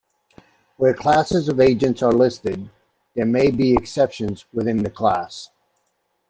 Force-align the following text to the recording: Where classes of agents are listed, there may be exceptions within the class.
Where 0.77 0.95
classes 0.95 1.47
of 1.47 1.59
agents 1.59 2.01
are 2.01 2.11
listed, 2.11 2.71
there 3.13 3.27
may 3.27 3.51
be 3.51 3.73
exceptions 3.75 4.45
within 4.51 4.81
the 4.81 4.89
class. 4.89 5.51